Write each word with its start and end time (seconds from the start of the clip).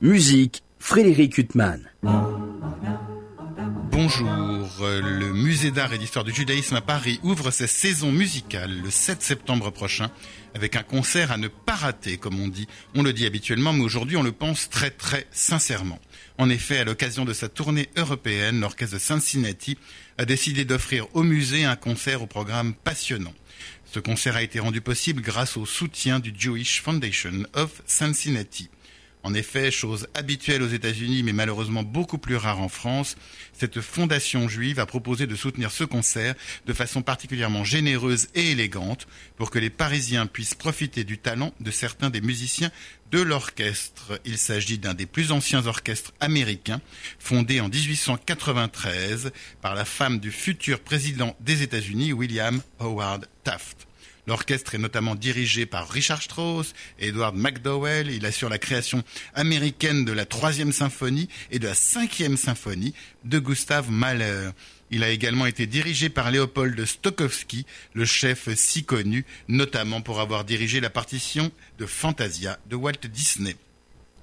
Musique, 0.00 0.62
Frédéric 0.78 1.38
Huttman. 1.38 1.90
Bonjour, 3.90 4.28
le 4.80 5.32
musée 5.32 5.72
d'art 5.72 5.92
et 5.92 5.98
d'histoire 5.98 6.24
du 6.24 6.32
judaïsme 6.32 6.76
à 6.76 6.80
Paris 6.80 7.18
ouvre 7.24 7.50
sa 7.50 7.66
saison 7.66 8.12
musicale 8.12 8.80
le 8.80 8.90
7 8.90 9.20
septembre 9.20 9.72
prochain 9.72 10.12
avec 10.54 10.76
un 10.76 10.84
concert 10.84 11.32
à 11.32 11.36
ne 11.36 11.48
pas 11.48 11.74
rater, 11.74 12.16
comme 12.16 12.38
on 12.38 12.46
dit. 12.46 12.68
On 12.94 13.02
le 13.02 13.12
dit 13.12 13.26
habituellement, 13.26 13.72
mais 13.72 13.82
aujourd'hui 13.82 14.16
on 14.16 14.22
le 14.22 14.30
pense 14.30 14.70
très 14.70 14.92
très 14.92 15.26
sincèrement. 15.32 15.98
En 16.38 16.48
effet, 16.48 16.78
à 16.78 16.84
l'occasion 16.84 17.24
de 17.24 17.32
sa 17.32 17.48
tournée 17.48 17.88
européenne, 17.96 18.60
l'orchestre 18.60 18.94
de 18.94 19.00
Cincinnati 19.00 19.76
a 20.16 20.24
décidé 20.24 20.64
d'offrir 20.64 21.08
au 21.14 21.24
musée 21.24 21.64
un 21.64 21.74
concert 21.74 22.22
au 22.22 22.26
programme 22.28 22.72
passionnant. 22.72 23.34
Ce 23.92 23.98
concert 23.98 24.36
a 24.36 24.42
été 24.44 24.60
rendu 24.60 24.80
possible 24.80 25.22
grâce 25.22 25.56
au 25.56 25.66
soutien 25.66 26.20
du 26.20 26.32
Jewish 26.38 26.82
Foundation 26.82 27.46
of 27.54 27.82
Cincinnati. 27.84 28.70
En 29.22 29.34
effet, 29.34 29.70
chose 29.70 30.06
habituelle 30.14 30.62
aux 30.62 30.68
États-Unis 30.68 31.22
mais 31.22 31.32
malheureusement 31.32 31.82
beaucoup 31.82 32.18
plus 32.18 32.36
rare 32.36 32.60
en 32.60 32.68
France, 32.68 33.16
cette 33.52 33.80
fondation 33.80 34.48
juive 34.48 34.78
a 34.78 34.86
proposé 34.86 35.26
de 35.26 35.34
soutenir 35.34 35.70
ce 35.70 35.84
concert 35.84 36.34
de 36.66 36.72
façon 36.72 37.02
particulièrement 37.02 37.64
généreuse 37.64 38.28
et 38.34 38.52
élégante 38.52 39.08
pour 39.36 39.50
que 39.50 39.58
les 39.58 39.70
Parisiens 39.70 40.26
puissent 40.26 40.54
profiter 40.54 41.04
du 41.04 41.18
talent 41.18 41.52
de 41.60 41.70
certains 41.70 42.10
des 42.10 42.20
musiciens 42.20 42.70
de 43.10 43.20
l'orchestre. 43.20 44.20
Il 44.24 44.38
s'agit 44.38 44.78
d'un 44.78 44.94
des 44.94 45.06
plus 45.06 45.32
anciens 45.32 45.66
orchestres 45.66 46.12
américains, 46.20 46.80
fondé 47.18 47.60
en 47.60 47.68
1893 47.68 49.32
par 49.60 49.74
la 49.74 49.84
femme 49.84 50.20
du 50.20 50.30
futur 50.30 50.80
président 50.80 51.36
des 51.40 51.62
États-Unis, 51.62 52.12
William 52.12 52.62
Howard 52.78 53.26
Taft. 53.42 53.87
L'orchestre 54.28 54.74
est 54.74 54.78
notamment 54.78 55.14
dirigé 55.14 55.64
par 55.64 55.88
Richard 55.88 56.20
Strauss 56.20 56.74
Edward 56.98 57.34
McDowell. 57.34 58.10
Il 58.10 58.26
assure 58.26 58.50
la 58.50 58.58
création 58.58 59.02
américaine 59.32 60.04
de 60.04 60.12
la 60.12 60.26
troisième 60.26 60.70
symphonie 60.70 61.30
et 61.50 61.58
de 61.58 61.66
la 61.66 61.74
cinquième 61.74 62.36
symphonie 62.36 62.92
de 63.24 63.38
Gustav 63.38 63.90
Mahler. 63.90 64.50
Il 64.90 65.02
a 65.02 65.08
également 65.08 65.46
été 65.46 65.66
dirigé 65.66 66.10
par 66.10 66.30
Léopold 66.30 66.84
Stokowski, 66.84 67.64
le 67.94 68.04
chef 68.04 68.54
si 68.54 68.84
connu, 68.84 69.24
notamment 69.48 70.02
pour 70.02 70.20
avoir 70.20 70.44
dirigé 70.44 70.80
la 70.80 70.90
partition 70.90 71.50
de 71.78 71.86
Fantasia 71.86 72.58
de 72.68 72.76
Walt 72.76 73.06
Disney 73.10 73.56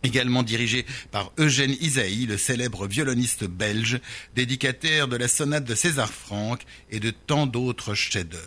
également 0.04 0.44
dirigé 0.44 0.86
par 1.10 1.32
Eugène 1.40 1.76
Isaïe, 1.82 2.28
le 2.28 2.38
célèbre 2.38 2.86
violoniste 2.86 3.46
belge, 3.46 4.00
dédicataire 4.36 5.08
de 5.08 5.16
la 5.16 5.28
sonate 5.28 5.64
de 5.64 5.74
César 5.74 6.14
Franck 6.14 6.62
et 6.92 7.00
de 7.00 7.10
tant 7.10 7.48
d'autres 7.48 7.96
chefs-d'œuvre, 7.96 8.44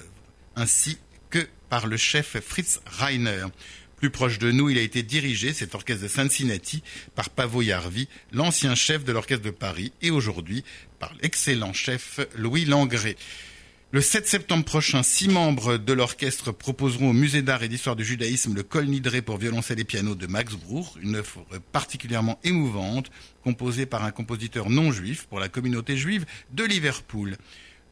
ainsi 0.54 0.98
que 1.30 1.46
par 1.68 1.86
le 1.86 1.96
chef 1.96 2.38
Fritz 2.40 2.80
Reiner. 2.86 3.46
Plus 3.96 4.10
proche 4.10 4.38
de 4.38 4.52
nous, 4.52 4.70
il 4.70 4.78
a 4.78 4.82
été 4.82 5.02
dirigé, 5.02 5.52
cet 5.52 5.74
orchestre 5.74 6.04
de 6.04 6.08
Cincinnati, 6.08 6.84
par 7.16 7.30
Pavo 7.30 7.62
Yarvi, 7.62 8.08
l'ancien 8.32 8.76
chef 8.76 9.04
de 9.04 9.10
l'orchestre 9.10 9.44
de 9.44 9.50
Paris, 9.50 9.92
et 10.02 10.10
aujourd'hui 10.12 10.62
par 11.00 11.12
l'excellent 11.20 11.72
chef 11.72 12.20
Louis 12.36 12.64
Langré. 12.64 13.16
Le 13.90 14.02
7 14.02 14.28
septembre 14.28 14.66
prochain, 14.66 15.02
six 15.02 15.28
membres 15.28 15.78
de 15.78 15.92
l'orchestre 15.94 16.52
proposeront 16.52 17.08
au 17.08 17.12
Musée 17.14 17.40
d'art 17.40 17.62
et 17.62 17.68
d'histoire 17.68 17.96
du 17.96 18.04
judaïsme 18.04 18.54
le 18.54 18.62
Kol 18.62 18.84
Nidré 18.84 19.22
pour 19.22 19.38
violoncelle 19.38 19.80
et 19.80 19.84
piano 19.84 20.14
de 20.14 20.26
Max 20.26 20.54
Bruch, 20.56 20.88
une 21.00 21.16
œuvre 21.16 21.46
particulièrement 21.72 22.38
émouvante, 22.44 23.10
composée 23.42 23.86
par 23.86 24.04
un 24.04 24.10
compositeur 24.10 24.68
non 24.68 24.92
juif 24.92 25.26
pour 25.30 25.40
la 25.40 25.48
communauté 25.48 25.96
juive 25.96 26.26
de 26.52 26.64
Liverpool. 26.64 27.38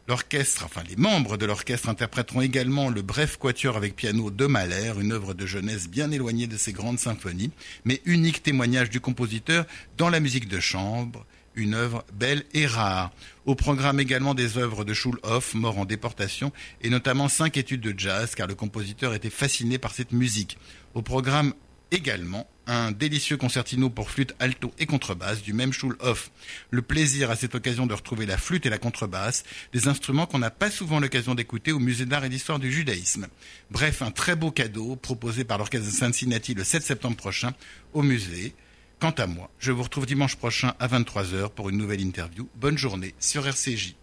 L'orchestre, 0.09 0.65
enfin 0.65 0.83
les 0.89 0.95
membres 0.95 1.37
de 1.37 1.47
l'orchestre 1.47 1.89
interpréteront 1.89 2.41
également 2.41 2.91
le 2.91 3.03
bref 3.03 3.37
quatuor 3.39 3.77
avec 3.77 3.97
piano 3.97 4.31
de 4.31 4.47
Mahler, 4.47 4.93
une 5.01 5.11
œuvre 5.11 5.35
de 5.35 5.47
jeunesse 5.47 5.89
bien 5.89 6.13
éloignée 6.13 6.47
de 6.47 6.57
ses 6.57 6.73
grandes 6.73 7.01
symphonies, 7.01 7.51
mais 7.85 8.01
unique 8.05 8.41
témoignage 8.41 8.89
du 8.89 9.01
compositeur 9.01 9.65
dans 9.99 10.09
la 10.09 10.21
musique 10.21 10.47
de 10.47 10.61
chambre, 10.61 11.27
une 11.57 11.75
œuvre 11.75 12.05
belle 12.13 12.45
et 12.55 12.67
rare. 12.67 13.11
Au 13.47 13.57
programme 13.57 13.99
également 13.99 14.35
des 14.35 14.59
œuvres 14.59 14.85
de 14.85 14.95
Schulhoff, 14.95 15.55
mort 15.55 15.79
en 15.79 15.85
déportation, 15.85 16.53
et 16.83 16.89
notamment 16.89 17.29
cinq 17.29 17.57
études 17.57 17.81
de 17.81 17.99
jazz, 17.99 18.37
car 18.37 18.47
le 18.47 18.55
compositeur 18.55 19.13
était 19.13 19.29
fasciné 19.29 19.79
par 19.79 19.93
cette 19.93 20.13
musique. 20.13 20.57
Au 20.95 21.03
programme 21.03 21.53
également 21.91 22.49
un 22.67 22.91
délicieux 22.91 23.37
concertino 23.37 23.91
pour 23.91 24.11
flûte, 24.11 24.35
alto 24.39 24.73
et 24.79 24.87
contrebasse 24.87 25.43
du 25.43 25.53
même 25.53 25.73
Schulhoff. 25.73 26.31
Le 26.71 26.83
plaisir 26.83 27.31
à 27.31 27.37
cette 27.37 27.55
occasion 27.55 27.87
de 27.87 27.95
retrouver 27.95 28.27
la 28.27 28.39
flûte 28.39 28.67
et 28.67 28.71
la 28.71 28.79
contrebasse, 28.79 29.45
des 29.73 29.89
instruments 29.89 30.27
qu'on 30.27 30.39
n'a 30.39 30.51
pas 30.51 30.71
souvent 30.71 31.01
l'occasion 31.01 31.35
d'écouter 31.35 31.73
au 31.73 31.79
musée 31.79 32.07
d'art 32.07 32.25
et 32.25 32.29
d'histoire 32.29 32.59
du 32.59 32.73
judaïsme. 32.73 33.29
Bref, 33.71 34.03
un 34.03 34.11
très 34.11 34.37
beau 34.37 34.51
cadeau 34.51 34.97
proposé 34.97 35.45
par 35.45 35.59
l'orchestre 35.59 35.87
de 35.87 35.93
Cincinnati 35.93 36.55
le 36.55 36.65
7 36.65 36.83
septembre 36.83 37.17
prochain 37.17 37.53
au 37.93 38.03
musée. 38.03 38.55
Quant 38.99 39.11
à 39.11 39.27
moi, 39.27 39.51
je 39.59 39.73
vous 39.73 39.83
retrouve 39.83 40.07
dimanche 40.07 40.37
prochain 40.37 40.75
à 40.79 40.89
23h 40.89 41.51
pour 41.51 41.69
une 41.69 41.77
nouvelle 41.77 42.01
interview. 42.01 42.49
Bonne 42.57 42.79
journée 42.79 43.15
sur 43.21 43.47
RCJ. 43.47 43.97